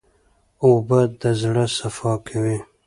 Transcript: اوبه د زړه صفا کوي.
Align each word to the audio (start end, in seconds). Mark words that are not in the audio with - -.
اوبه 0.63 0.99
د 1.21 1.23
زړه 1.41 1.65
صفا 1.77 2.13
کوي. 2.27 2.57